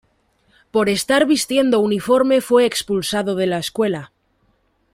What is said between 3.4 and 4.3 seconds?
la Escuela.